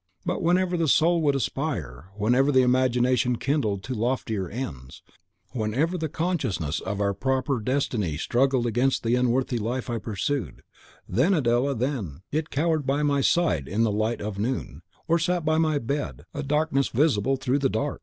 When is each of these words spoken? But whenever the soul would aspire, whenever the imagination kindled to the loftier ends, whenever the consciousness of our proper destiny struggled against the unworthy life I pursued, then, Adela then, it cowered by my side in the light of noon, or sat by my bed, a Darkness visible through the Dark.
But 0.25 0.41
whenever 0.41 0.77
the 0.77 0.87
soul 0.87 1.21
would 1.21 1.35
aspire, 1.35 2.09
whenever 2.15 2.51
the 2.51 2.63
imagination 2.63 3.35
kindled 3.35 3.83
to 3.83 3.93
the 3.93 3.99
loftier 3.99 4.49
ends, 4.49 5.03
whenever 5.51 5.95
the 5.95 6.09
consciousness 6.09 6.79
of 6.79 6.99
our 6.99 7.13
proper 7.13 7.59
destiny 7.59 8.17
struggled 8.17 8.65
against 8.65 9.03
the 9.03 9.13
unworthy 9.13 9.59
life 9.59 9.91
I 9.91 9.99
pursued, 9.99 10.63
then, 11.07 11.35
Adela 11.35 11.75
then, 11.75 12.23
it 12.31 12.49
cowered 12.49 12.87
by 12.87 13.03
my 13.03 13.21
side 13.21 13.67
in 13.67 13.83
the 13.83 13.91
light 13.91 14.21
of 14.21 14.39
noon, 14.39 14.81
or 15.07 15.19
sat 15.19 15.45
by 15.45 15.59
my 15.59 15.77
bed, 15.77 16.23
a 16.33 16.41
Darkness 16.41 16.87
visible 16.87 17.35
through 17.37 17.59
the 17.59 17.69
Dark. 17.69 17.99